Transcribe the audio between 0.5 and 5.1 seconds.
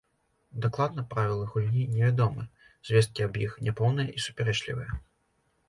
Дакладна правілы гульні невядомы, звесткі аб іх няпоўныя і супярэчлівыя.